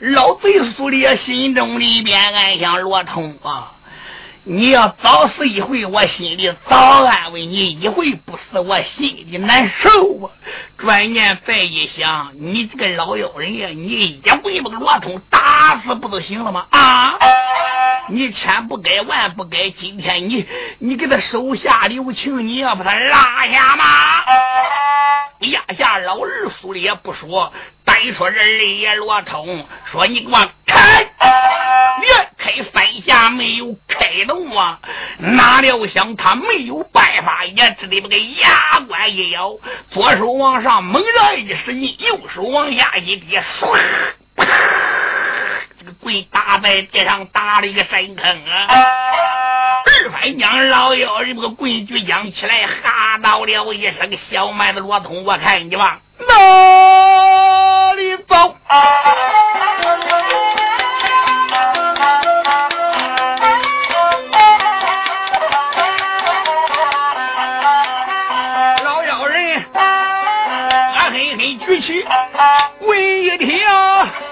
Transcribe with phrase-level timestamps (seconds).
[0.00, 3.72] 老贼苏烈心中里边暗想：罗通啊，
[4.44, 10.30] 你要早死一回，我心里早安慰你一回；不死，我心里难受啊。
[10.76, 16.66] 转念再一想，你这个老妖人呀，你一回把罗通打死不就行了吗？
[16.70, 17.18] 啊！
[18.08, 20.46] 你千不该万不该，今天你
[20.78, 23.84] 你给他手下留情，你要把他拉下吗？
[25.40, 27.52] 压下老二苏烈不说，
[27.98, 28.40] 单说这
[28.86, 31.10] 二罗通说：“你给我开！”
[32.00, 34.78] 连开三下没有开动啊！
[35.18, 39.56] 哪料想他没有办法，也只得把个牙关一咬，
[39.90, 43.76] 左手往上猛然一使劲，右手往下一跌，唰！
[44.36, 44.46] 啪！
[45.80, 48.68] 这个棍打在地上，打了一个深坑啊！
[49.88, 58.54] 二番将老妖人把个棍举扬起来，哈到了一声：“小麦子罗通，我看你往哪里走？”
[68.84, 72.06] 老妖人俺狠狠举起
[72.78, 74.27] 棍一挑。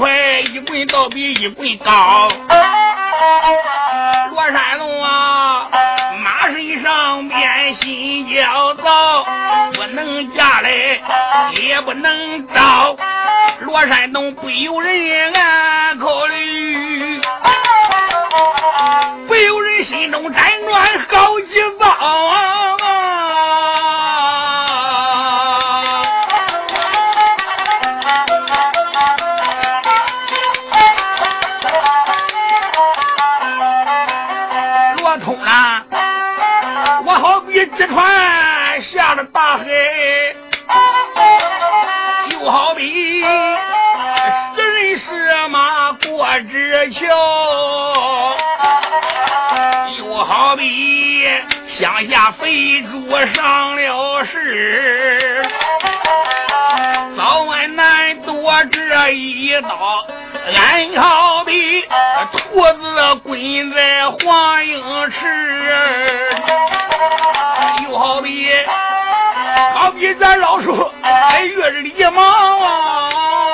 [0.00, 2.30] 快，一棍倒比一棍高。
[4.30, 5.68] 罗山龙啊，
[6.24, 9.26] 马身上边心焦躁，
[9.74, 10.70] 不能嫁来
[11.52, 12.96] 也不能招。
[13.60, 17.20] 罗山东不由人暗考虑。
[19.28, 21.86] 不由人心中辗转好几遭
[52.30, 55.42] 乡下肥猪上了市，
[57.16, 60.06] 早晚难躲这一刀。
[60.54, 61.82] 俺好比
[62.32, 65.18] 兔子滚在黄莺池，
[67.88, 68.48] 又好比
[69.74, 72.60] 好比咱老鼠哎越里忙。
[72.60, 73.49] 啊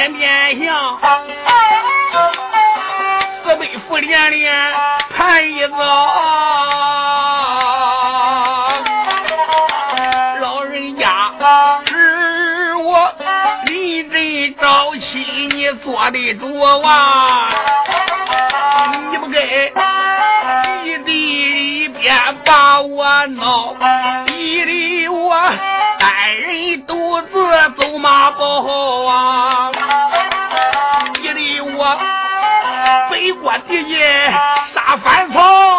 [0.00, 0.98] 官点点香，
[3.44, 4.72] 四背负连连
[5.14, 5.76] 盘一遭。
[10.40, 11.30] 老人家
[11.86, 13.12] 是我
[13.66, 17.50] 临阵招亲，你做的主啊！
[19.10, 19.38] 你不该
[20.86, 22.16] 一地边
[22.46, 23.74] 把我闹，
[24.24, 25.38] 逼的我。
[26.20, 27.28] 单人独自
[27.78, 28.42] 走马步
[29.06, 29.72] 啊！
[31.14, 31.98] 急得我
[33.08, 34.30] 飞过敌人
[34.74, 35.69] 杀翻草。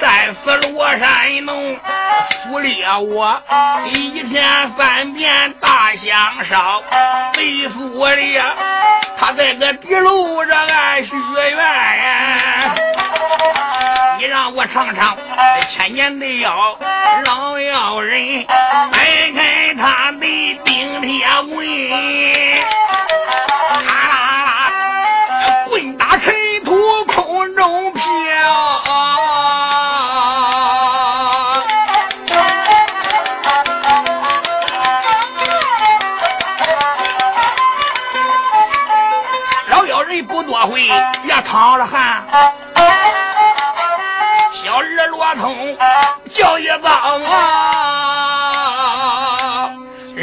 [0.00, 1.76] 战死罗山农，
[2.44, 3.42] 苏烈我
[3.92, 4.42] 一天
[4.76, 6.82] 三遍大香烧，
[7.36, 8.42] 没苏烈
[9.18, 12.74] 他在个地楼这俺许愿，
[14.18, 15.16] 你让我尝尝
[15.68, 16.78] 千年的药，
[17.26, 18.46] 老妖人
[18.92, 20.20] 掰开他的
[20.64, 21.08] 顶铁。
[21.48, 21.66] 棍
[41.58, 42.22] 也淌了汗。
[44.62, 45.76] 小儿罗通
[46.32, 46.88] 叫一遭
[47.28, 48.54] 啊！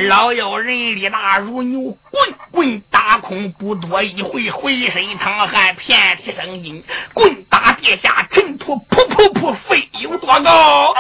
[0.08, 2.82] 老妖人力大如牛，棍棍。
[2.90, 6.82] 打空不多一回，浑身淌汗，遍体生筋，
[7.14, 10.94] 棍打地下，尘土噗噗噗飞有多高？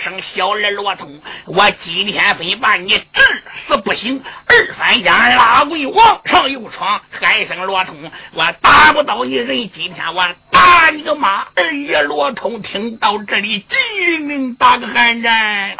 [0.00, 13.76] 骂道声：“小儿罗通，我今天非把你治死不行！”二番将拉鬼王上有床，喊声：“罗通，我打不到你人，今天我打你个妈！”二爷罗通听到这里，急
[14.16, 15.76] 灵打个寒战。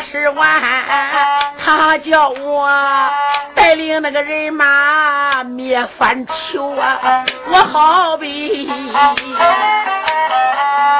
[0.00, 0.60] 十万，
[1.64, 2.68] 他叫我
[3.54, 7.24] 带领那个人马灭反囚啊！
[7.48, 8.66] 我好比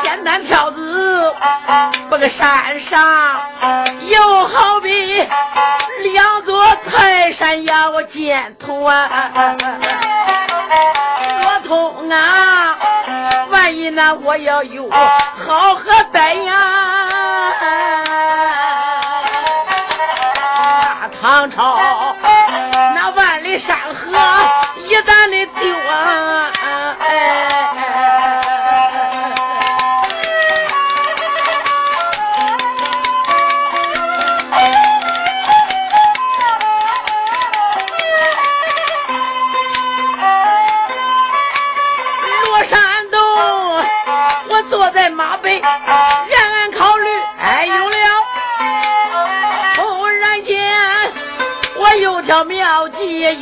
[0.03, 1.35] 简单挑子，
[2.11, 3.41] 把个山上，
[4.07, 5.29] 又好比
[6.13, 9.31] 两座泰山要建土啊！
[11.43, 12.77] 我痛啊，
[13.51, 16.90] 万一呢，我要有好和歹呀！
[21.21, 21.77] 唐朝。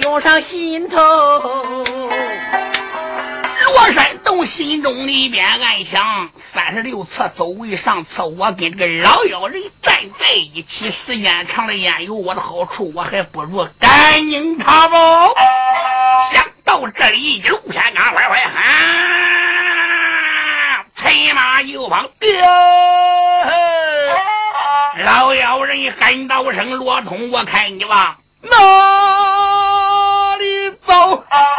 [0.00, 0.98] 涌上心头，
[3.64, 12.92] 罗山洞心中里边暗想：三十六策走为上策，我跟这个老妖人站在一起，时间长了也有我的好处？
[12.94, 14.96] 我还不如赶紧他吧。
[16.32, 18.64] 想到这里，一路偏刚坏坏喊，
[20.96, 22.30] 催马就往掉。
[25.04, 28.56] 老妖人喊道声：“罗通，我看你吧。”哪
[31.06, 31.57] 里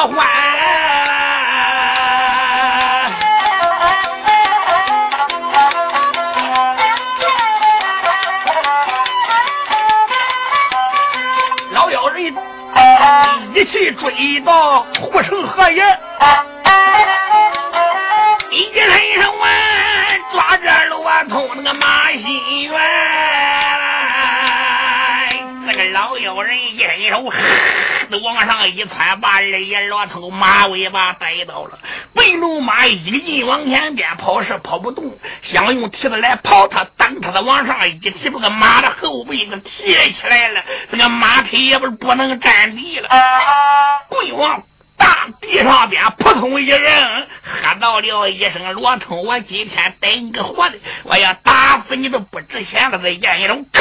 [0.00, 0.08] 老
[11.90, 12.34] 妖人
[13.54, 15.86] 一起追到护城河沿。
[18.50, 18.90] 一伸
[19.22, 19.46] 手啊
[20.32, 22.80] 抓着骆驼那个马戏园
[25.66, 27.28] 这个老妖人一伸手
[28.10, 31.78] 都往上一窜，把二爷骆驼马尾巴逮到了。
[32.14, 43.08] 白龙马一个劲往前边跑是跑不动，想用蹄子来刨他，当他的往上一提，把个马的后背给提起来了，这个马腿也不是不能站地了，
[44.08, 44.62] 跪往。
[44.96, 50.78] 大地上边扑通一扔，喝到了一声：“罗通，我今天逮你个活的！
[51.04, 53.80] 我要打死你都不值钱了！”这燕一龙，就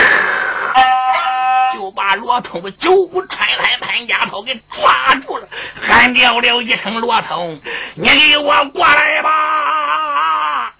[2.10, 5.48] 把罗通的九股穿山潘家头给抓住了，
[5.80, 7.62] 喊叫了一声：“罗通，
[7.94, 10.74] 你给我过来吧！”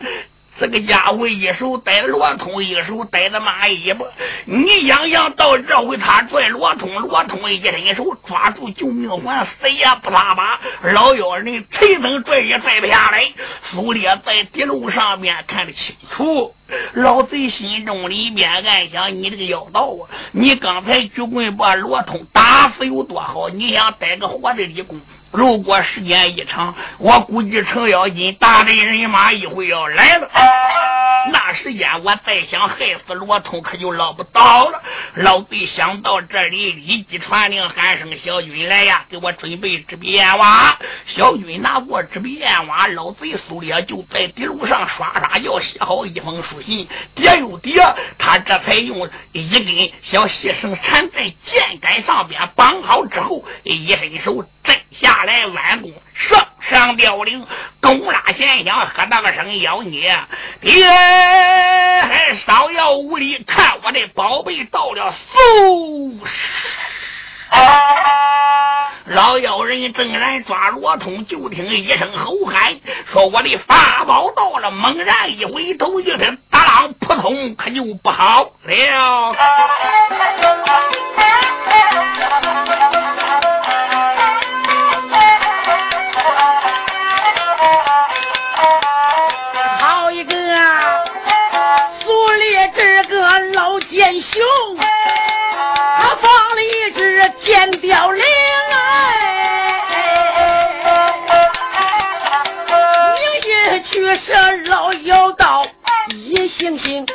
[0.60, 4.06] 这个家伙一手逮罗通，一手逮着马尾巴。
[4.44, 10.60] 你想想到这回，他拽罗通，罗通一伸手抓住救命环，死也不拉把。
[10.84, 13.32] 老妖人陈登拽也拽不下来。
[13.72, 16.54] 苏烈在地路上面看得清楚，
[16.94, 23.48] 老贼心中里面暗想：你这个妖道啊，你刚才举棍把罗通打死有多好？
[23.48, 25.00] 你想逮个活的立功？
[25.32, 30.28] 如果时间一长，我估计程咬金大队人马一会要来了。
[31.32, 34.82] 那时间我再想害死罗通，可就捞不到了。
[35.14, 47.76] 老贼想到这里，立即传令喊声：“小军来呀，给我准备纸笔砚瓦。”小军拿过纸笔砚瓦，老贼苏烈就在地路上刷刷要写好一封书信，叠又叠，
[48.18, 54.44] 他这才用一根小细绳缠在箭杆上边绑好之后，一伸手。
[55.02, 57.46] 下来弯弓，上上吊铃，
[57.82, 60.16] 弓拉弦响，喝那个声妖孽，
[60.62, 66.20] 爹还稍要无礼，看我的宝贝到了，嗖！
[69.06, 72.80] 老妖人正然抓罗通，就听一声吼喊，
[73.12, 79.36] 说我的法宝到了，猛然一回头，一声大浪扑通，可就不好了。
[97.70, 98.24] 只尖雕羚，
[103.20, 104.34] 明月去射
[104.66, 105.66] 老妖道
[106.10, 107.06] 一星星，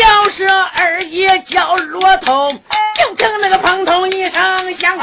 [0.00, 2.60] 要是二爷叫罗通，
[2.98, 4.98] 就听那个砰通一声响，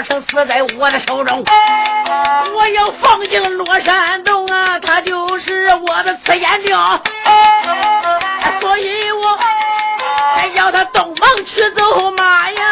[0.00, 1.44] 爹爹罗成死在我的手中，
[2.54, 7.02] 我要放进罗山洞啊，他就是我的刺眼雕。
[8.60, 9.38] 所以我
[10.34, 12.62] 才叫他东门去走马呀，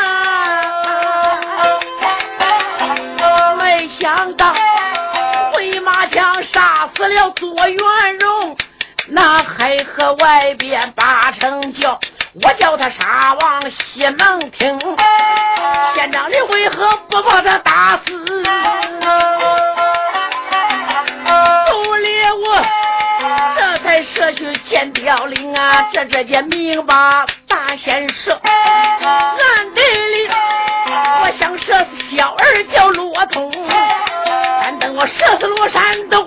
[3.58, 4.54] 没想到
[5.52, 7.78] 回马枪杀死了左元
[8.18, 8.56] 荣，
[9.08, 11.98] 那还和外边八成叫，
[12.42, 14.78] 我叫他杀往西门庆，
[15.94, 18.12] 县长你为何不把他打死？
[21.66, 22.64] 都猎我。
[23.56, 25.26] 这才舍去剑雕
[26.24, 28.40] 见明把大仙射，
[29.02, 30.30] 暗地里
[31.22, 33.50] 我想射死小儿叫罗通，
[34.62, 36.24] 但等我射死罗山东，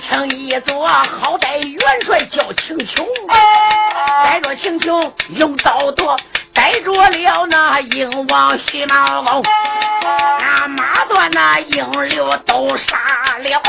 [0.00, 3.06] 成一座，好歹元帅叫青琼，
[4.24, 6.16] 带着青琼用刀剁，
[6.54, 9.42] 逮着了那鹰王徐茂公，
[10.02, 12.96] 那马断那鹰流都杀
[13.38, 13.62] 了，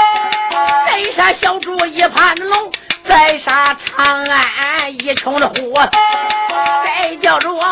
[0.86, 2.72] 逮杀小猪一盘龙，
[3.08, 5.74] 再杀长安一穷的虎，
[6.84, 7.64] 再叫着我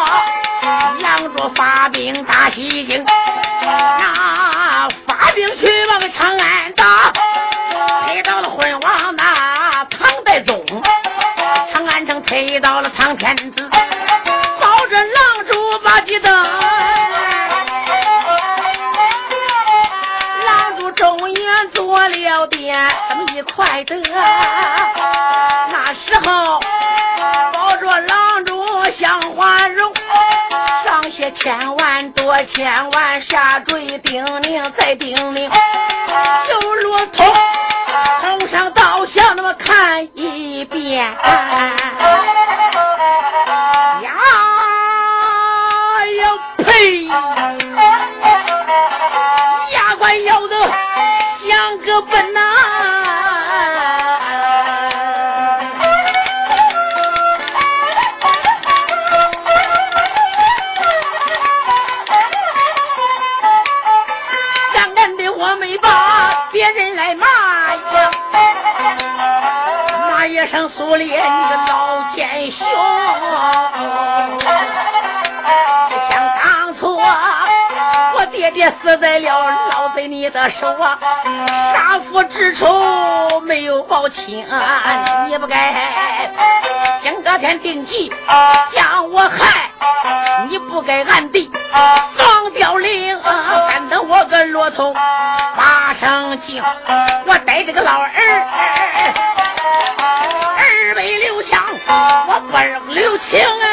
[1.00, 3.04] 杨着发兵打西京，
[3.64, 7.12] 那发兵去往长安打，
[8.06, 10.64] 推到了昏王那唐代宗，
[11.72, 13.70] 长安城推到了唐天子。
[14.60, 16.32] 抱着狼主把鸡灯，
[20.46, 23.96] 狼主中原做了点这么一块的，
[31.44, 35.50] 千万多千万下坠叮咛再叮咛，
[36.48, 37.34] 就如同
[38.22, 41.04] 从上到下那么看一遍。
[41.04, 41.16] 呀
[46.20, 47.06] 呀呸，
[49.74, 50.56] 牙关咬的
[51.50, 52.51] 像个笨呐！
[70.78, 72.68] 苏烈，你个老奸雄！
[78.32, 80.98] 爹爹死在了老贼你的手啊！
[81.74, 84.48] 杀父之仇没有报清，
[85.28, 86.32] 你不该
[87.04, 88.12] 今个天定计
[88.74, 89.70] 将我害，
[90.50, 91.52] 你不该暗地
[92.18, 93.22] 放凋零，
[93.70, 96.64] 敢等我个骆驼发生惊，
[97.28, 98.10] 我带着个老儿
[100.92, 101.58] 二位留香，
[102.28, 103.66] 我不扔留情哎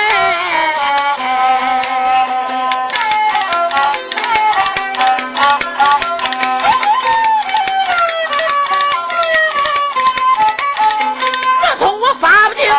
[11.60, 12.72] 自从我发病。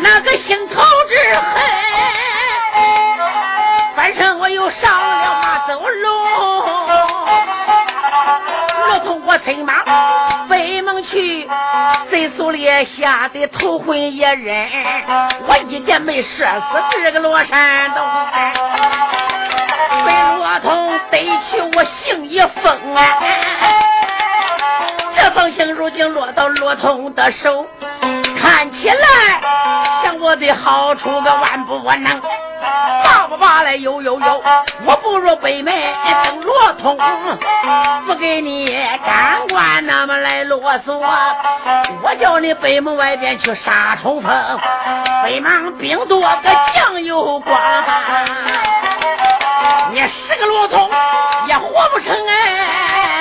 [0.00, 1.42] 那个心头之恨，
[3.96, 6.12] 反正我又上了马走龙，
[8.90, 9.82] 我通过催马
[11.12, 11.46] 去，
[12.10, 14.66] 贼苏烈吓得头昏眼人，
[15.46, 18.02] 我一箭没射死这个罗山东，
[20.06, 23.04] 被罗通逮去我姓一封啊，
[25.14, 27.66] 这封信如今落到罗通的手。
[28.40, 28.96] 看起来
[30.02, 32.22] 像我的好处个万不能，
[33.04, 34.42] 拔不拔来有有有，
[34.84, 35.74] 我不如北门
[36.24, 36.96] 登罗通，
[38.06, 40.98] 不给你长官那么来啰嗦，
[42.02, 44.60] 我叫你北门外边去杀冲锋，
[45.24, 47.58] 北门兵多个将有光，
[49.92, 50.90] 你十个罗通
[51.46, 53.11] 也活不成哎。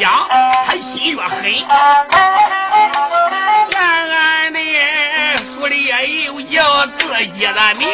[0.00, 0.26] 越想，
[0.64, 1.44] 他心越狠。
[3.76, 4.58] 暗暗的，
[5.54, 6.96] 苏烈又要自
[7.36, 7.86] 己的命。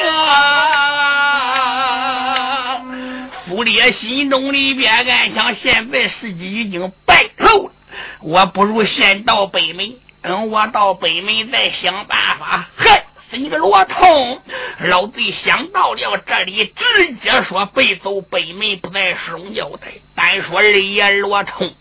[3.49, 7.73] 苏烈心中里边暗想：现在时机已经败露，
[8.21, 12.69] 我不如先到北门，等我到北门再想办法。
[12.77, 13.03] 嗨！
[13.31, 14.41] 你个罗通，
[14.79, 19.89] 老贼想到了这里，直接说背走北门，不再使用交代。
[20.15, 21.75] 单说二爷罗通，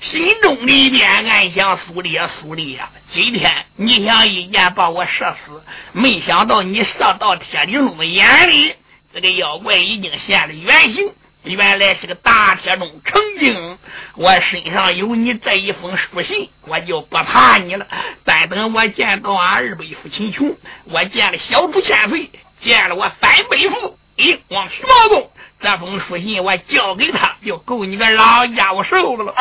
[0.00, 8.74] 心中里面暗想：苏烈，苏烈呀，今天你想一箭把我射死，没想到你射到铁岭中的眼里，
[9.12, 11.12] 这个妖怪已经现了原形。
[11.44, 13.76] 原来是个大铁中成精，
[14.14, 17.84] 我身上有你这一封书信，我就不怕你了。
[18.24, 29.34] 但等我见到俺二伯父秦琼，我见了小主千岁，见了我三伯父，哎，往徐茂公，这封书信我交给他，就够你个老家伙受的了。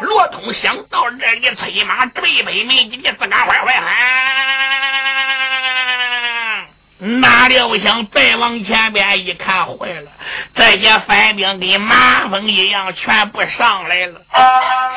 [0.00, 3.86] 罗通想到这里，催马追北门，你自个坏坏喊。
[7.00, 10.10] 哪料想再往前边一看，坏了，
[10.54, 14.20] 这些反兵跟马蜂一样，全部上来了，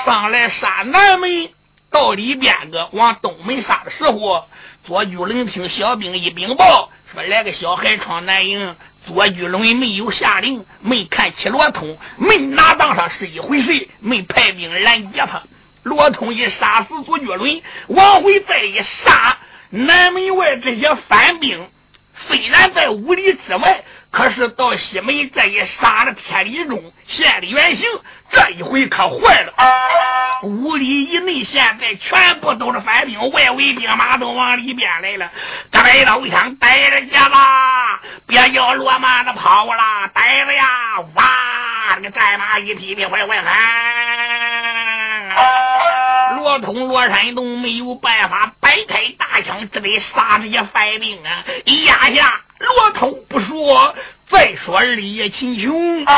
[0.04, 1.50] 上来杀南门。
[1.91, 4.48] 到里边个往东门杀的时候，
[4.86, 8.76] 左巨龙听小兵一禀报，说来个小孩闯南营。
[9.08, 15.41] 左巨龙没有下令，没看起罗通，没拿当上是一回事，没派兵拦截他。
[15.82, 19.39] 罗通一杀死左巨龙，往回再一杀
[19.71, 21.67] 南门外这些反兵，
[22.27, 23.84] 虽然在五里之外。
[24.12, 27.88] 可是到西门这一杀了天理中现了原形，
[28.29, 29.53] 这一回可坏了。
[30.43, 35.31] 五里以内现在全部都是反兵，外围兵马都往里边来了。
[35.71, 40.65] 带刀枪逮着去吧，别叫罗马的跑了，逮着呀！
[41.15, 44.11] 哇，这个战马一匹匹坏坏喊。
[46.38, 51.44] 罗通、罗山东没有办法，摆开大枪，只得杀这些犯兵啊！
[51.65, 52.41] 一压下。
[52.60, 53.96] 罗通不说，
[54.30, 56.06] 再说二爷秦琼。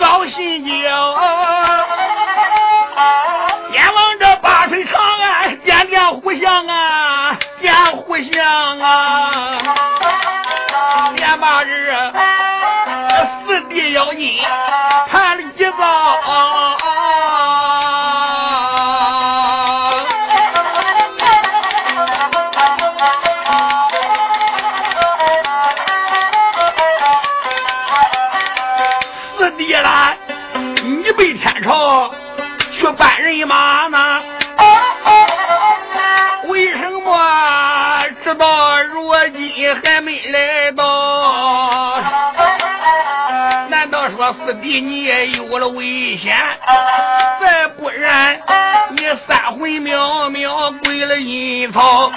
[0.00, 1.16] 好心焦。
[6.22, 9.58] 互相啊，见互相啊，
[11.16, 11.94] 连把日
[13.46, 14.38] 四弟要紧
[15.08, 17.15] 谈了一遭。
[44.46, 46.36] 四弟你也有了危险？
[47.40, 48.40] 再不然
[48.92, 52.08] 你三魂渺渺归了阴曹，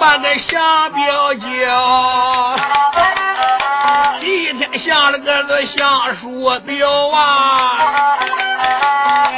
[0.00, 2.56] 把个降表交，
[4.18, 7.84] 今天下了个个降书表啊，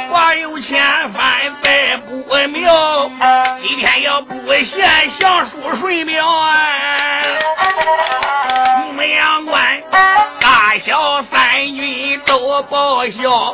[0.09, 0.79] 话有千
[1.11, 3.11] 番百不妙，
[3.61, 6.55] 今天要不献降书顺表啊，
[8.95, 9.83] 牧羊关
[10.39, 13.53] 大小三军都报销。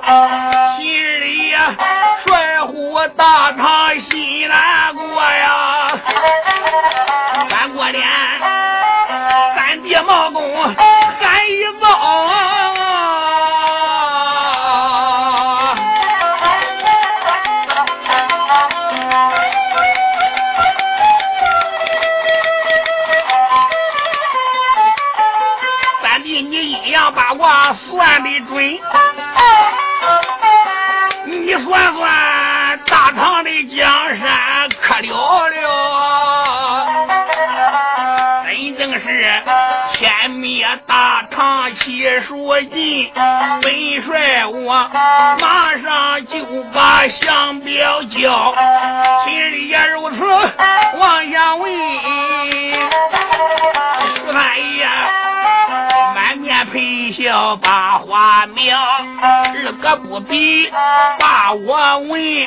[59.89, 60.69] 二哥不比
[61.17, 62.38] 把我问，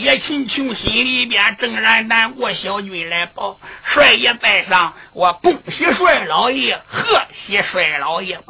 [0.00, 8.40] 二爷秦琼心里边正然难过，小军来报，帅爷在上，我恭喜帅老爷，贺喜帅老爷。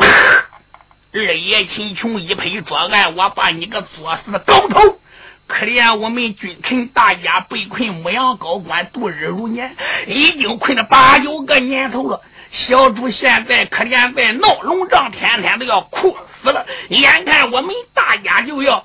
[1.12, 5.00] 二爷秦琼一拍桌案，我把你个作死狗头！
[5.48, 9.74] 可怜我们君臣大家被困牧羊高官度日如年，
[10.06, 12.22] 已经困了八九个年头了。
[12.52, 16.64] 小主现在可怜在闹龙帐，天天都要哭死了。
[16.90, 18.84] 眼看我们大家就要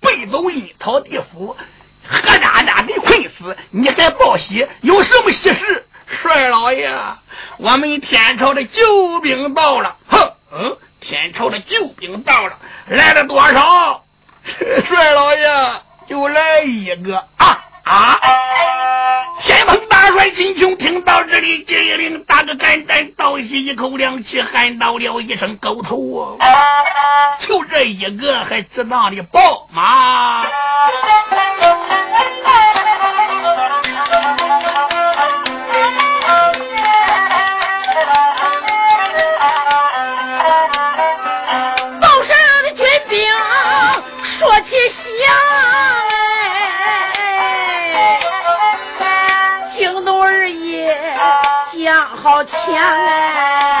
[0.00, 1.54] 背走阴曹地府，
[2.08, 4.66] 何大大的困死，你还报喜？
[4.82, 5.86] 有什么喜事？
[6.22, 6.88] 帅老爷，
[7.58, 9.96] 我们天朝的救兵到了。
[10.08, 14.04] 哼，嗯，天朝的救兵到了，来了多少？
[14.88, 15.42] 帅老爷，
[16.08, 18.30] 就来一个啊啊啊！
[19.44, 26.38] 先锋大帅秦琼听到这里，接一令，打个肝胆，倒吸一口凉气，喊到了一声：“狗头啊！”
[27.40, 30.46] 就这一个，还值当的报吗？
[52.48, 53.75] 枪哎，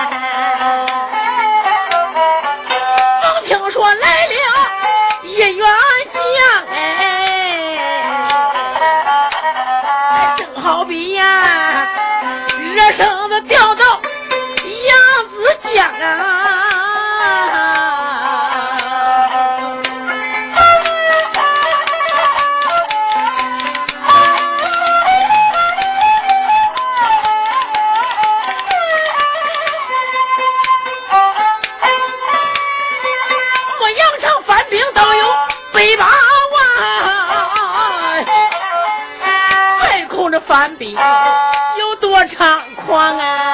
[42.86, 43.45] 猖狂啊！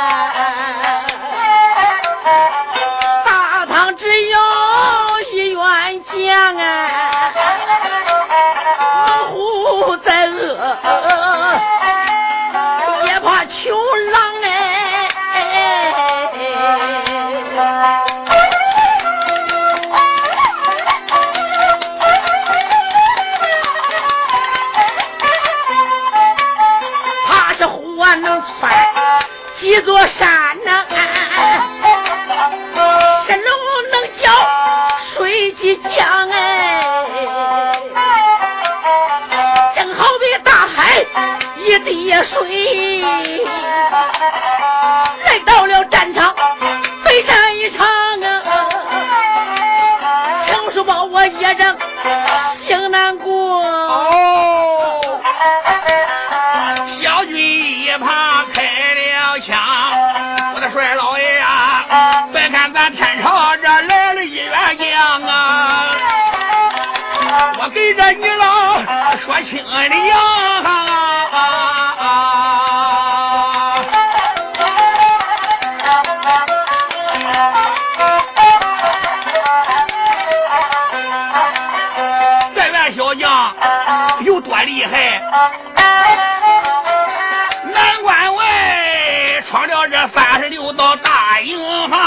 [90.97, 91.99] 大营房，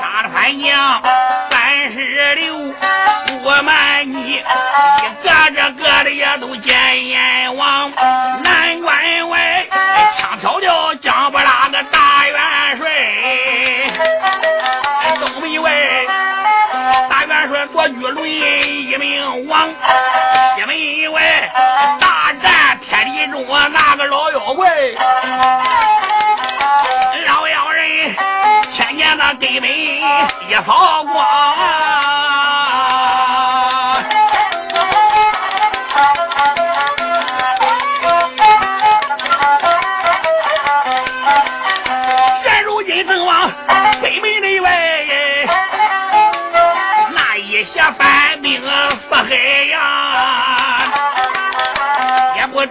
[0.00, 1.00] 杀了潘娘
[6.36, 7.90] 都见阎王。
[8.42, 9.66] 南关外
[10.18, 12.84] 枪挑了江不拉个大元帅，
[15.20, 15.72] 东门外
[17.08, 19.68] 大元帅坐巨轮一名王，
[20.54, 21.50] 西门外
[22.00, 24.68] 大战天地中那个老妖怪。
[27.26, 28.16] 老妖人
[28.74, 32.07] 千年那根本一扫光。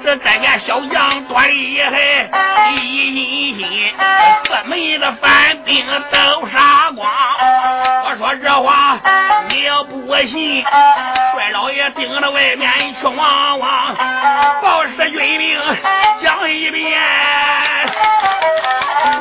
[0.08, 2.30] 也不知这家小将多厉害，
[2.72, 3.94] 一阴心，
[4.46, 7.12] 四门的反兵都杀光。
[8.06, 8.98] 我说这话
[9.50, 13.96] 你要不信，帅老爷盯着外面去望望，
[14.62, 15.60] 报时军兵
[16.24, 16.98] 讲一遍，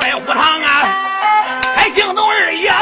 [0.00, 0.86] 帅虎堂啊，
[1.76, 2.72] 还惊动二爷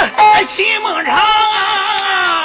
[0.55, 2.44] 秦孟长啊！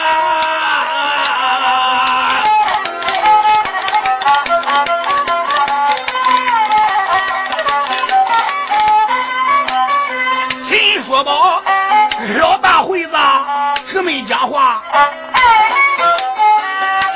[14.50, 14.82] 话，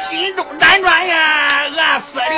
[0.09, 1.17] 心中辗转呀，
[1.77, 2.29] 暗思量，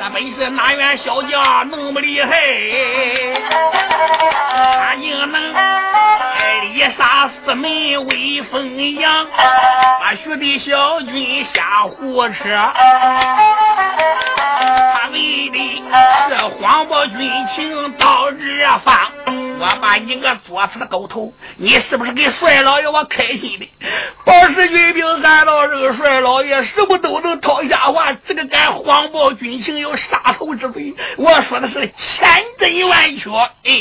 [0.00, 2.30] 这本是哪员小将那么厉害？
[4.78, 5.54] 他竟能
[6.74, 9.26] 一杀四门威风扬，
[10.00, 12.42] 把徐的小军吓胡扯。
[14.58, 15.82] 他为的
[16.28, 18.38] 是谎报军情到这
[18.84, 18.94] 方，
[19.58, 23.70] 我把你个作死的狗头，你是不是给帅老爷我开心的？
[24.24, 30.94] 保氏军兵按到这个帅老爷什么都能套下话，这个敢谎报军情有杀头之罪。
[31.16, 33.30] 我说的是千真万确。
[33.30, 33.72] 哎，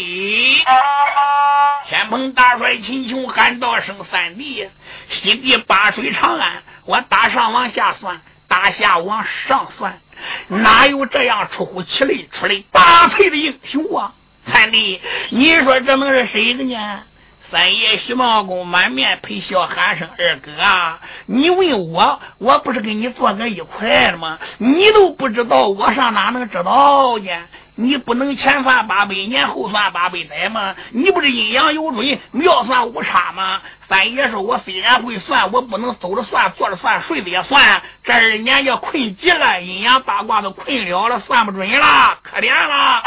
[1.88, 4.70] 天蓬大帅秦琼喊道声三弟，
[5.10, 10.00] 西地八水长安，我打上往下算，打下往上算。
[10.48, 14.14] 哪有这样出乎其类出类拔萃的英雄啊！
[14.46, 17.04] 三弟，你说这能是谁的呢？
[17.52, 21.00] 三爷徐茂公满面陪笑，喊声二哥啊！
[21.28, 24.40] 你问我，我不是跟你坐在一块了吗？
[24.58, 27.32] 你都不知道，我上哪能知道呢？
[27.76, 30.76] 你不能前算八百年，后算八百载吗？
[30.92, 33.62] 你不是阴阳有准，妙算无差吗？
[33.90, 37.84] 三爷说，我虽然会算，我不能走着算，坐着算，睡着也算。
[38.04, 43.04] 这二年也困极了，阴阳八卦都困了了，算不准了，可怜了。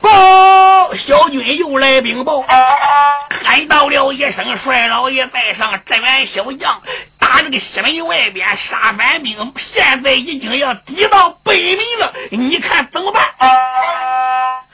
[0.00, 6.80] 报，小军又来禀报，喊到了一声：“帅老爷带上这员小将，
[7.28, 13.22] 打这个西门外边杀反兵，现在已经要抵到北门了，你看怎么办？”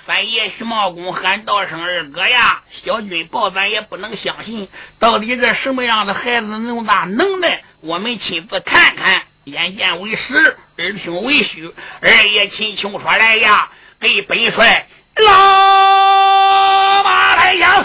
[0.06, 4.68] 三爷徐茂公喊道声：“二哥呀，小军报咱也不能相信，
[5.00, 7.62] 到底这什么样的孩子那么大能耐？
[7.80, 17.84] 我们亲自看看，眼见为实，耳听为虚。”二爷秦琼说：“来呀，给本帅。”老马抬枪，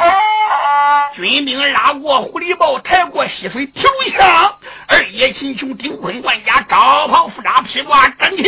[1.13, 4.55] 军兵拉过狐狸豹，抬过溪水，提住枪。
[4.87, 8.43] 二爷秦琼顶盔冠甲，招袍副扎，披挂整齐。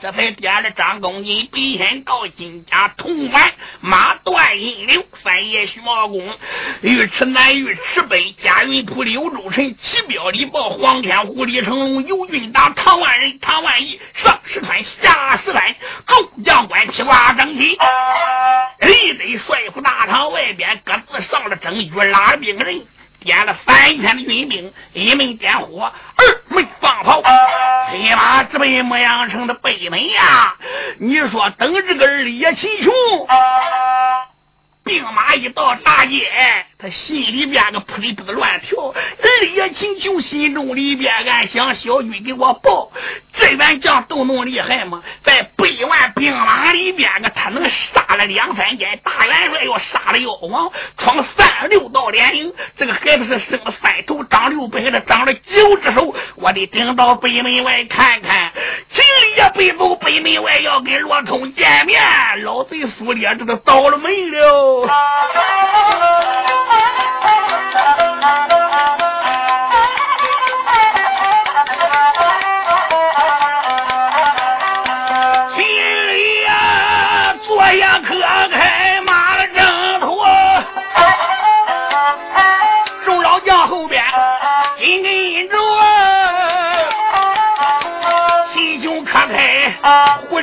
[0.00, 5.04] 这才点了张公瑾，白仙道金甲，铜环马断银流。
[5.22, 6.38] 三爷徐茂公，
[6.82, 15.74] 尉迟南尉迟北，贾云普柳州城，齐彪李豹，黄天虎李成龙，游军打唐万人，唐万义上石川，下石川，
[16.06, 17.76] 众将官披挂整齐。
[18.80, 22.86] 立在帅府大堂外边，各自上了正局，拉了兵人。
[23.20, 27.20] 点了三千的军兵，一门点火，二门放炮，
[27.90, 30.54] 黑马直奔牧羊城的北门呀！
[30.98, 32.92] 你说等这个二爷秦琼，
[34.84, 36.20] 兵马一到大街，
[36.80, 38.94] 他心里边个扑里扑的乱跳。
[38.94, 42.92] 二爷请求心中里边暗想：小军给我报，
[43.32, 45.02] 这员将都那么厉害吗？
[45.24, 52.54] 在百万兵马里边个，他能杀了两三间大元帅，要杀了妖王，闯三六道连营。
[52.76, 56.14] 这个孩子是生了三头，长六百的，长了九只手。
[56.36, 58.52] 我得顶到北门外看看。
[58.92, 62.00] 秦烈背走北门外，要跟罗通见面。
[62.44, 64.88] 老贼苏烈这都倒了霉了。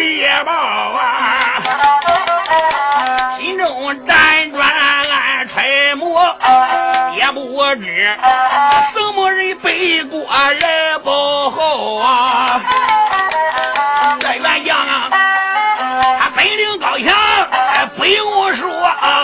[0.05, 1.61] 猎豹啊，
[3.39, 6.21] 心中辗转暗揣摩，
[7.15, 8.15] 也不知
[8.93, 11.09] 什么人背过来不
[11.49, 12.61] 好啊。
[14.19, 15.09] 这元将啊，
[16.19, 17.17] 他本领高强，
[17.97, 18.69] 不用说。
[18.85, 19.14] 啊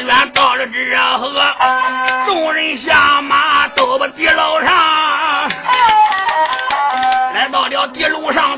[0.00, 1.30] 不远，到了这河，
[2.26, 4.70] 众人下马都把地楼上，
[7.34, 8.49] 来到了地楼上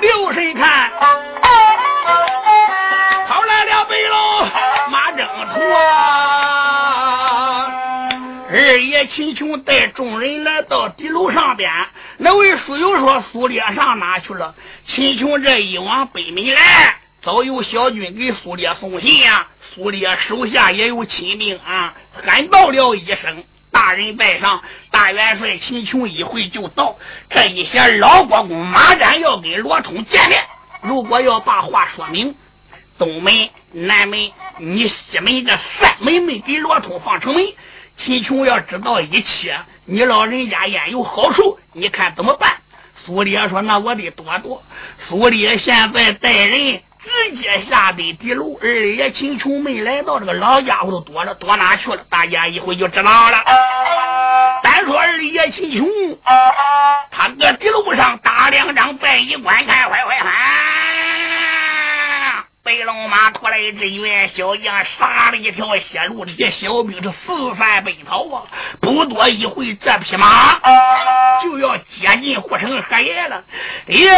[0.00, 0.90] 留神看。
[8.52, 11.70] 二爷秦琼带众人来到地楼上边，
[12.18, 14.54] 那位书友说：“苏烈上哪去了？”
[14.86, 19.46] 秦琼这一往北门来，早有小军给苏烈送信呀。
[19.74, 21.94] 苏烈手下也有亲兵啊，
[22.24, 24.62] 喊到了一声：“大人拜上！”
[25.00, 26.94] 大元帅秦琼一会就到。
[27.30, 30.42] 这一些老国公马占要跟罗通见面，
[30.82, 32.34] 如果要把话说明，
[32.98, 37.46] 东门、南门、你西门这三门没给罗通放城门。
[37.96, 41.58] 秦琼要知道一切，你老人家焉有好处？
[41.72, 42.58] 你看怎么办？
[43.06, 44.62] 苏烈说：“那我得躲躲。”
[45.08, 52.04] 苏烈现在带人直接下得地楼，二爷秦琼没来到，这个老家伙都躲了，躲哪去了？
[52.10, 53.38] 大家一会就知道了。
[54.84, 55.88] 说二爷秦琼，
[57.10, 60.30] 他搁地楼上打两张白衣观看，快快喊。
[62.62, 68.42] 白龙马拖来支援，小将杀了一条血路，这些小兵是四散奔逃啊！
[68.80, 70.60] 不多一会，这匹马
[71.42, 73.42] 就要接近护城河爷了。
[73.86, 74.10] 耶！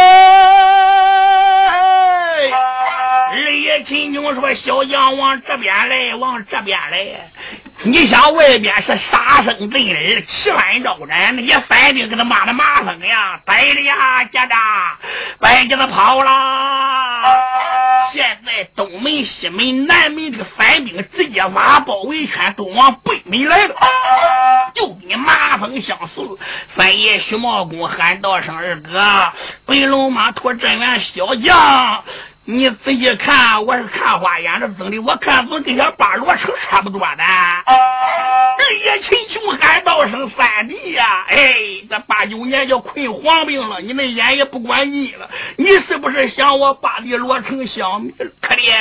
[3.31, 7.31] 二爷秦琼说：“小将往这边来，往这边来。
[7.85, 13.41] 你想外边是杀声震耳，旗幡招展，那些反兵给他骂的麻风呀！
[13.45, 14.55] 逮了呀，接着
[15.39, 16.31] 白给他跑了。”
[18.13, 23.75] 现在东门、西门、南门这个反兵直接挖包围圈，都往北门来了，
[24.73, 26.21] 就你麻风相似。
[26.77, 29.33] 三爷徐茂公喊道声：“二哥，
[29.65, 32.03] 白龙马托镇元小将。”
[32.45, 37.23] 你仔细看，我是看花眼的，真的，我看怎么跟小八罗城差不多的。
[37.65, 41.53] 二爷秦琼喊道声三弟呀，哎，
[41.89, 45.29] 这八九年叫困黄病了，你们眼也不管你了。
[45.55, 48.13] 你是不是想我八弟罗成消灭？
[48.41, 48.75] 可怜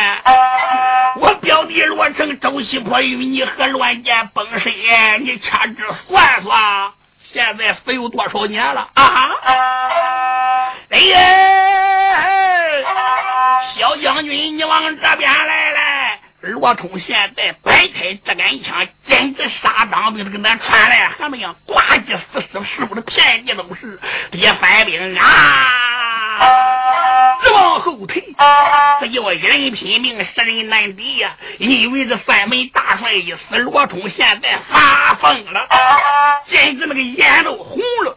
[1.21, 4.73] 我表弟罗成周西坡与你和乱箭崩身，
[5.25, 5.77] 你掐指
[6.09, 6.91] 算算，
[7.33, 9.31] 现在死有多少年了啊？
[10.91, 11.19] 哎呀！
[13.75, 16.21] 小将军，你往这边来来！
[16.43, 21.57] 罗通现在摆开这杆枪，简直杀当兵的跟咱传来什么样？
[21.65, 23.99] 挂机死尸是不是遍地都是？
[24.31, 25.25] 这些反兵啊，
[27.93, 28.25] 后退，
[29.01, 31.37] 这叫一人拼命，十人难敌呀！
[31.59, 35.69] 因为这三门大帅一死，罗通现在发疯了，
[36.49, 38.17] 简直那个眼都红了。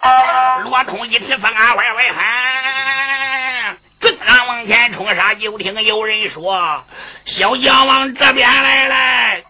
[0.63, 3.77] 罗通一提风啊，歪歪喊。
[3.99, 6.83] 正刚往前冲杀，就听有人说
[7.25, 9.43] ：“小将往这边来来。”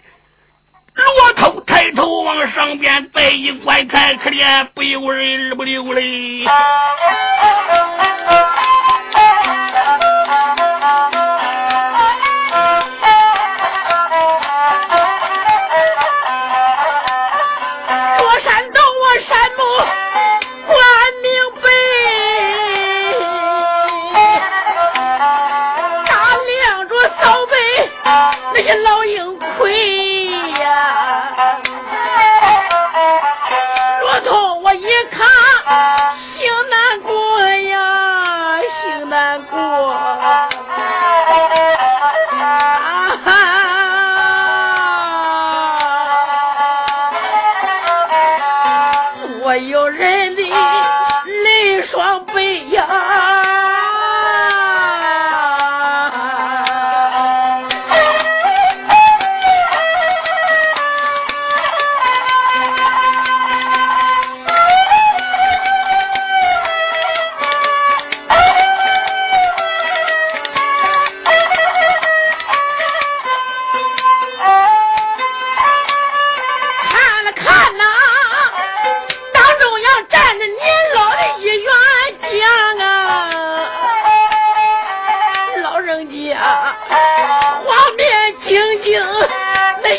[0.95, 6.45] 罗头抬头往上边再一观看，可怜不由人不流泪。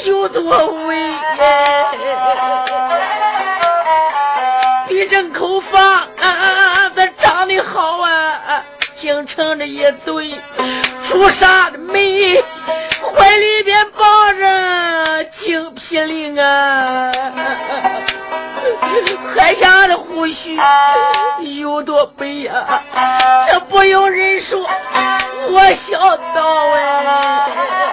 [0.04, 0.42] 有多
[0.86, 1.14] 威，
[4.88, 6.08] 比正口房
[6.94, 8.62] 子长得好啊，
[8.96, 10.40] 京城的一对
[11.08, 12.42] 出煞的美，
[13.14, 17.12] 怀里边抱着精皮灵啊，
[19.36, 20.58] 海下的胡须
[21.60, 22.82] 有多白呀，
[23.50, 24.66] 这不用人说，
[25.50, 26.00] 我想
[26.34, 26.42] 到
[26.74, 27.92] 哎，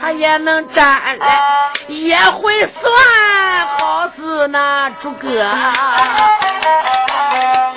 [0.00, 1.40] 他也能站来，
[1.88, 2.92] 也会算，
[3.78, 5.44] 好似那诸葛。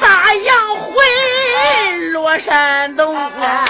[0.02, 3.66] 大杨回落山东啊，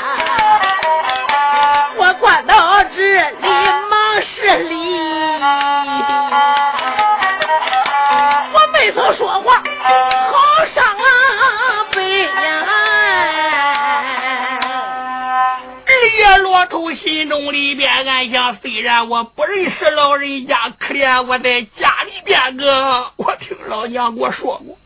[16.66, 24.78] 爷骆驼心中里边暗想：虽然我不认识老人家，可怜我在家里边个， 我听老娘给我说过，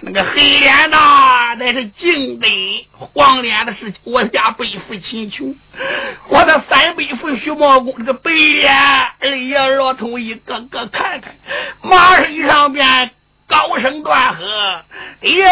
[0.00, 0.96] 那个黑脸的
[1.58, 5.54] 那是敬的，黄脸的是我家背负秦琼，
[6.28, 8.74] 我的三背父徐茂公这个白脸
[9.20, 11.36] 二爷老头一个个看看，
[11.82, 13.12] 马身上边
[13.46, 14.44] 高声断喝
[15.22, 15.48] ：“哎呀！”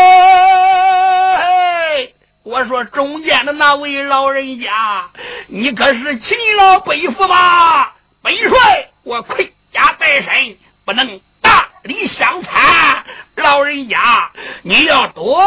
[2.46, 5.10] 我说中间的那位老人家，
[5.48, 7.96] 你可是勤劳背父吧？
[8.22, 13.04] 本帅我盔甲在身，不能大礼相参。
[13.34, 14.30] 老人家，
[14.62, 15.42] 你要多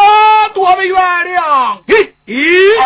[0.54, 1.82] 多的原谅。
[1.88, 2.82] 咦咦，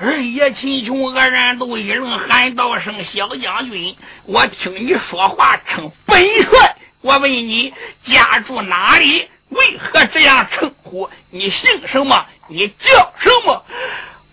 [0.00, 3.94] 二爷秦琼愕然都一人喊道声：“小将军，
[4.24, 6.76] 我听你说话称本帅。
[7.02, 7.74] 我问你
[8.06, 9.28] 家住哪里？
[9.52, 11.08] 为何这样称呼？
[11.30, 12.26] 你姓什么？
[12.48, 13.64] 你叫什么？”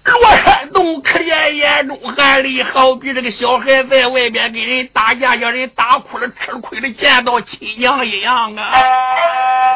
[0.05, 8.71] 罗山东可怜眼中含泪，好比这个小孩在外边跟人打架，叫人打哭了，吃亏了，见到亲娘一样啊！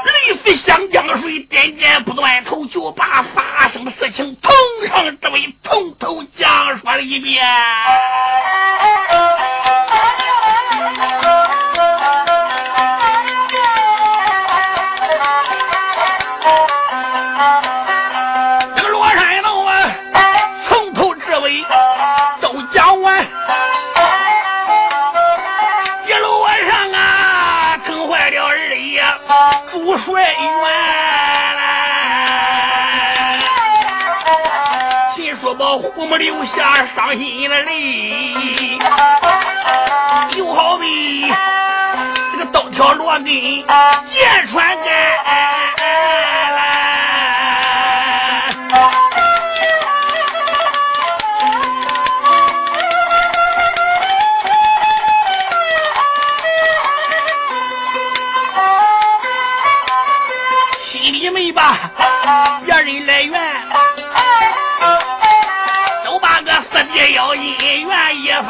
[0.06, 4.52] 泪似湘江水，点点不断头，就把发生的事情同
[4.88, 7.46] 上这位从头讲说了一遍。
[35.78, 38.78] 胡母留下伤心的泪，
[40.36, 41.26] 就好比
[42.32, 44.94] 这个刀条罗根箭穿肝。
[60.86, 61.92] 心里没把
[62.66, 63.43] 别人来源。
[68.34, 68.50] 一番。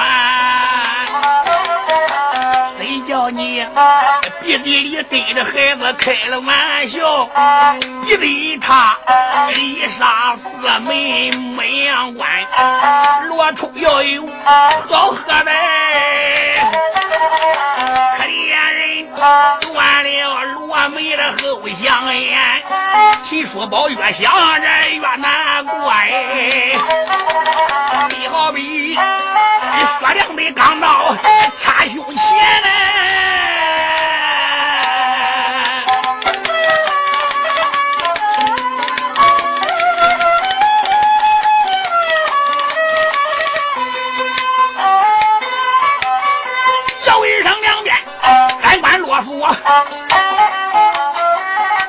[2.78, 3.68] 谁叫你
[4.42, 7.30] 鼻子里对着孩子开了玩笑？
[8.06, 8.98] 一对他
[9.52, 10.48] 一杀四
[10.80, 12.30] 门门阳关，
[13.28, 14.26] 罗出要有
[14.90, 15.52] 好喝的。
[18.18, 19.08] 可怜人
[19.62, 22.40] 断了罗眉的后香烟，
[23.30, 26.74] 秦叔宝越想着越难过哎，
[28.10, 28.98] 你好比
[30.06, 31.16] 雪亮的钢刀
[31.64, 32.84] 插胸前嘞。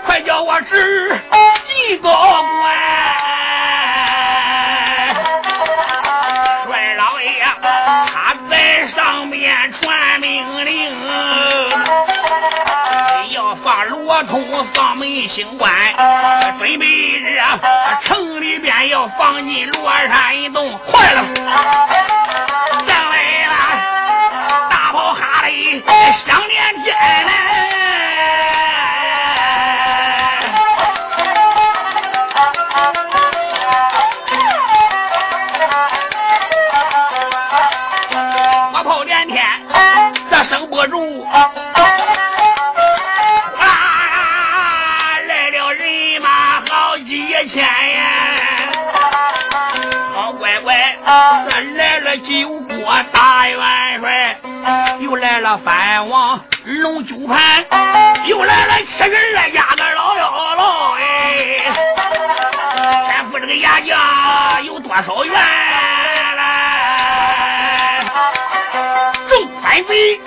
[0.06, 1.20] 快叫我知
[1.66, 2.93] 几个官，
[14.16, 15.72] 我通丧门一行关
[16.56, 17.36] 准备日
[18.02, 21.24] 城里边要放进罗山一洞坏了。
[22.86, 23.54] 上来了
[24.70, 25.82] 大炮哈雷
[26.24, 26.94] 响连天
[27.26, 27.32] 嘞
[38.72, 39.44] 我炮连天
[40.30, 41.26] 这声波如
[52.16, 54.38] 九国大元帅，
[55.00, 57.66] 又来了藩王龙九盘，
[58.24, 61.02] 又来了七十二家的老妖老哎，
[63.08, 65.42] 天父这个牙将有多少员来？
[69.28, 70.20] 众反贼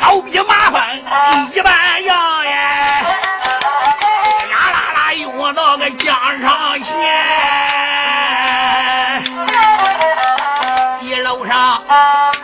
[0.00, 0.80] 好比马蜂
[1.52, 3.04] 一般样耶，呀
[5.52, 6.86] 到个江上前。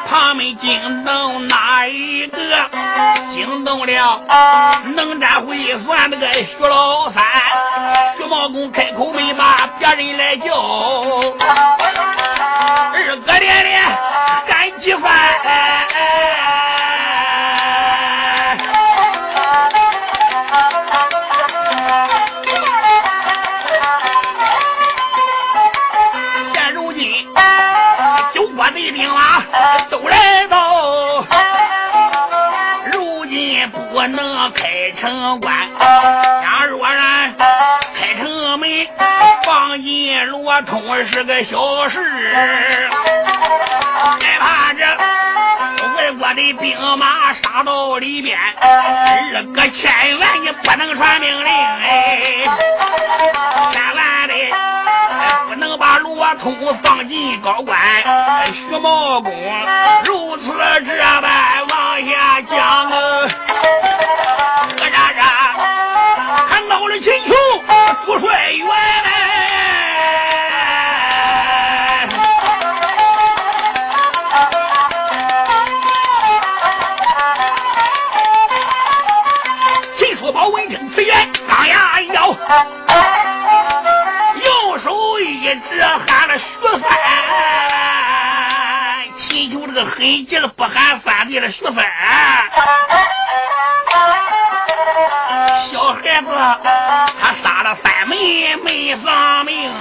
[0.09, 2.37] 他们惊动哪一个？
[3.31, 4.21] 惊动了
[4.95, 7.25] 能战会算那个徐老三。
[8.17, 10.55] 徐茂公开口没把别人来叫，
[12.95, 13.83] 二哥连连
[14.47, 15.82] 干几番。
[40.53, 41.99] 进罗通是个小事，
[42.35, 42.99] 害
[44.39, 44.85] 怕这
[45.97, 52.45] 外国的兵马杀到里边，二哥千万你不能传命令哎，
[53.73, 54.35] 千万的
[55.49, 57.81] 不能把罗通放进高官。
[58.53, 59.33] 徐茂公
[60.05, 60.53] 如此
[60.85, 62.93] 这般往下讲。
[90.03, 91.77] 狠劲儿不喊三弟了，徐三，
[95.71, 96.27] 小孩子
[97.21, 97.33] 他。
[97.43, 99.73] 杀了三妹没丧命，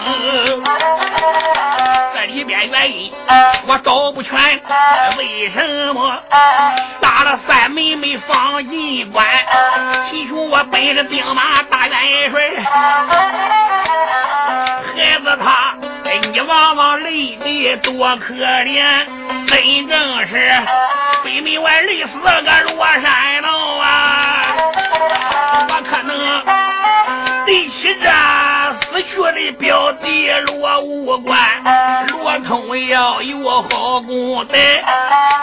[2.14, 3.12] 这里边原因
[3.68, 4.38] 我找不全。
[5.18, 6.18] 为什么
[7.02, 9.26] 杀了三妹没放进关？
[10.10, 12.40] 其实我本是兵马大元帅，
[14.96, 15.76] 孩子他，
[16.32, 19.06] 你望望累的多可怜，
[19.48, 20.34] 真正是
[21.24, 22.42] 北门外累死个
[22.74, 24.56] 罗山洞啊！
[25.70, 26.12] 我可能。
[27.44, 28.08] 对起这
[28.82, 31.40] 死去的表弟罗武官，
[32.08, 34.58] 罗通要有好功德，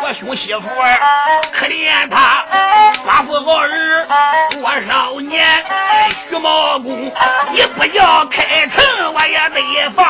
[0.03, 0.61] 我兄媳妇
[1.53, 2.45] 可怜他
[3.05, 4.07] 寡妇好儿
[4.53, 5.45] 多少年，
[6.31, 7.13] 徐茂公
[7.53, 10.07] 你不叫开城我也得放，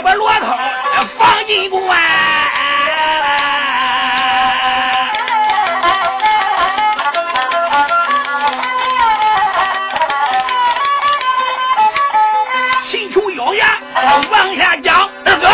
[0.00, 0.48] 说什么我得把罗通
[1.18, 1.98] 放进关。
[14.30, 15.48] 往下讲，二哥，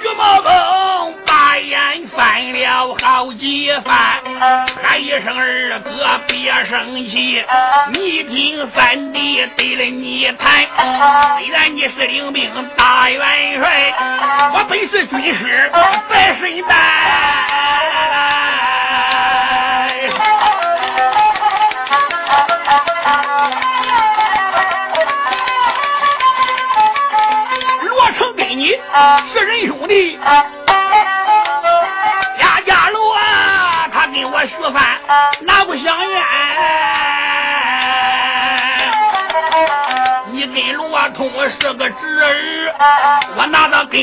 [0.00, 7.44] 徐茂公把眼翻了好几番，喊一声二哥别生气，
[7.92, 10.66] 你听三弟对了你谈。
[11.38, 13.20] 虽然你是领兵大元
[13.60, 13.94] 帅，
[14.52, 15.70] 我本是军师
[16.10, 16.76] 在身担。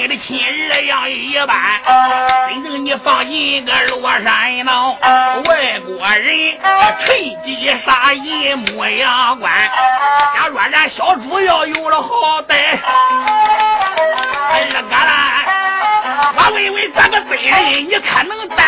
[0.04, 1.80] 你的亲儿一样一般。
[2.50, 4.98] 真正你放进个罗山洞，
[5.46, 6.60] 外国人
[7.00, 9.50] 趁机杀人牧羊关。
[10.36, 12.78] 假若咱小主要有了好歹。
[14.52, 15.46] 二哥啦，
[16.36, 18.68] 我问问咱们本人，你可能担？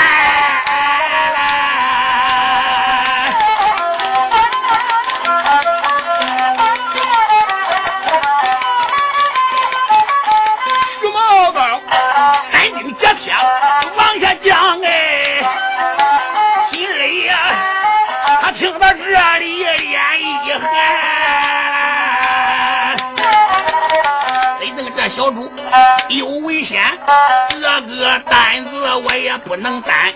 [28.20, 30.13] 担子我也不能担，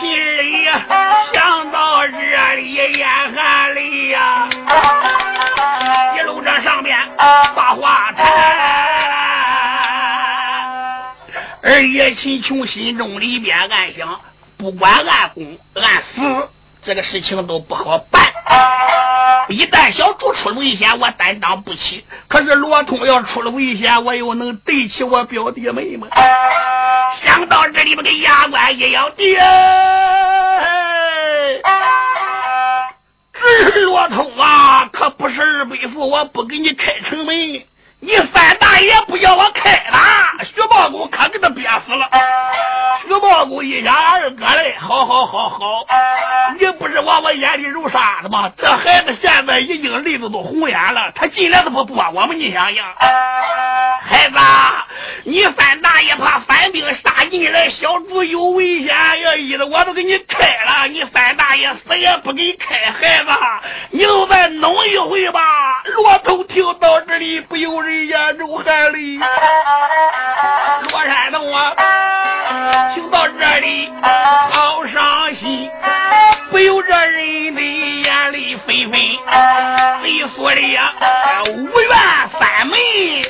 [0.00, 0.80] 心里呀
[1.32, 4.48] 想到热里眼含泪呀，
[6.16, 6.98] 一路这上面
[7.54, 8.26] 把话谈，
[11.62, 14.20] 而叶秦琼心中里边暗想，
[14.56, 16.48] 不管按公按死，
[16.82, 18.22] 这个事情都不好办。
[19.48, 26.06] 一旦小主出了危险，我担当不起；可是罗通要出了危险，我又能对起我表弟妹吗？
[27.24, 29.38] 想到这里，我个牙关一咬，爹，
[33.32, 37.34] 这罗通啊，可不是二背父，我不给你开城门，
[38.00, 39.98] 你三大爷不叫我开了，
[40.54, 42.08] 徐茂公可给他憋死了。
[43.02, 45.58] 徐茂公一想，二哥嘞，好好好好，
[46.60, 48.52] 你不是往我眼里揉沙子吗？
[48.56, 52.84] 这孩子现在已经泪子都红眼了，他进来都不躲我们，你想想，
[54.00, 54.36] 孩子，
[55.24, 59.34] 你三大爷怕反兵杀进来，小主有危险要！
[59.34, 63.30] 一的我都给你开了，你三大爷死也不给开，孩子，
[63.90, 65.40] 你都再弄一回吧。
[65.96, 69.18] 骆头听到这里，不由人眼中含泪。
[70.90, 71.74] 罗山洞啊！
[72.94, 75.70] 听到这里，好伤心，
[76.50, 79.00] 不由这人的眼泪纷纷。
[80.02, 80.92] 贼说的呀，
[81.48, 81.90] 无缘
[82.40, 82.78] 三门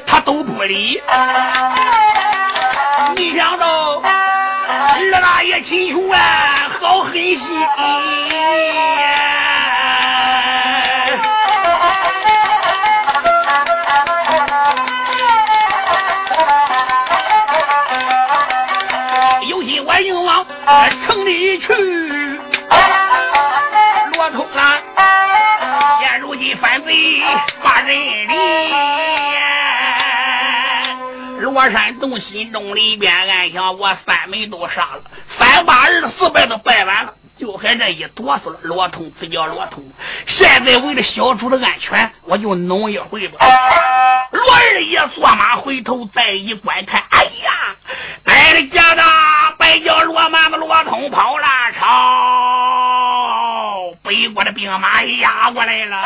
[0.07, 1.03] 他都不理。
[3.17, 7.39] 没想到二大爷秦琼啊，好狠心。
[21.07, 21.73] 城里去，
[24.17, 24.79] 罗通啊！
[25.99, 27.23] 现如今反贼
[27.63, 28.29] 把人离，
[31.41, 35.01] 罗山洞心中里边暗想：我三妹都杀了，
[35.39, 38.55] 三八二四拜都拜完了，就还这一哆嗦。
[38.63, 39.85] 罗通，这叫罗通。
[40.27, 43.39] 现在为了小主的安全，我就弄一回吧。
[44.31, 47.77] 罗二爷坐马回头再一观看，哎呀，
[48.25, 49.03] 哎的家的！
[49.59, 51.47] 白叫罗马子罗通跑了，
[51.79, 51.87] 朝
[54.03, 55.97] 北国的兵马压过来了。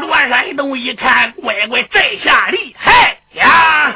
[0.00, 3.94] 罗山东一看，乖乖在下厉害呀！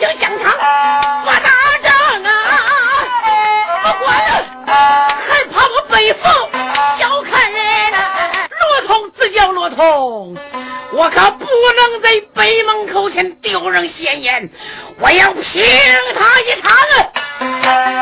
[0.00, 0.50] 想抢场，
[1.26, 1.50] 我打
[1.82, 1.92] 仗
[2.22, 2.30] 啊，
[3.84, 4.08] 我管，
[5.28, 6.22] 还怕我北风，
[6.98, 7.60] 小看人，
[7.92, 10.34] 罗通，自叫罗通，
[10.92, 14.48] 我可不能在北门口前丢人现眼，
[15.00, 15.62] 我要拼
[16.18, 17.99] 他一场啊。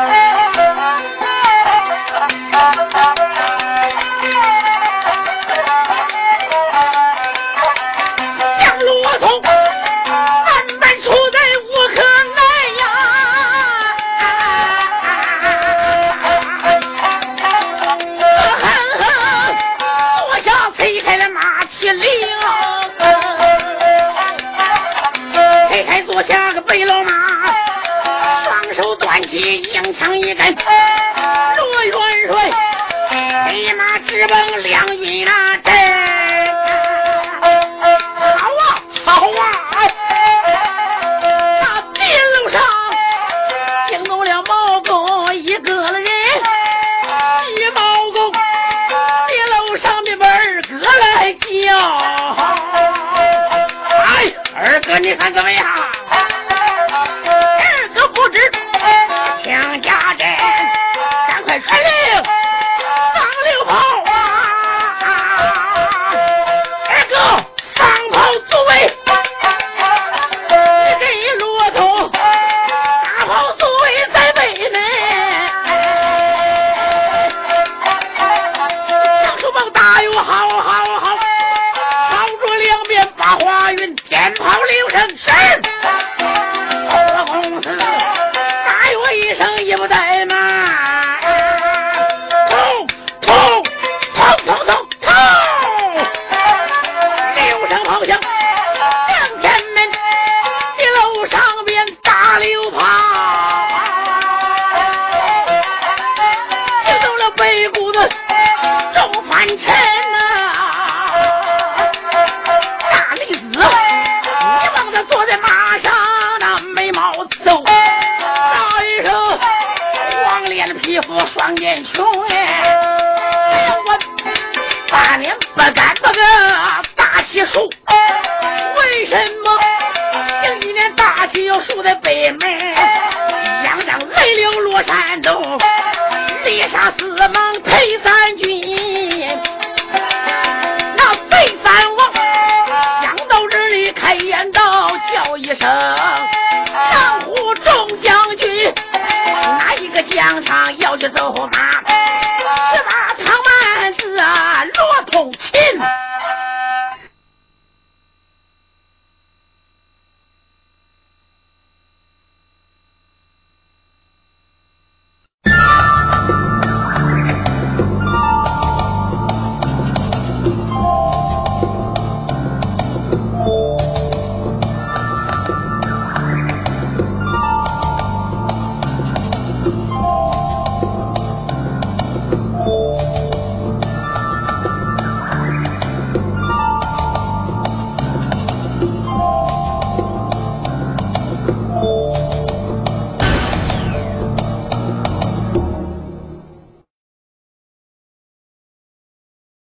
[89.65, 90.38] 江上要去